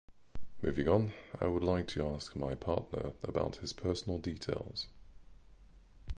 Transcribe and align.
Moving 0.63 0.87
on, 0.87 1.13
I 1.39 1.45
would 1.45 1.61
like 1.63 1.85
to 1.89 2.03
ask 2.07 2.35
my 2.35 2.55
partner 2.55 3.11
about 3.21 3.57
his 3.57 3.71
personal 3.71 4.17
details. 4.17 4.87